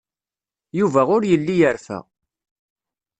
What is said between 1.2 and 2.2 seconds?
yelli yerfa.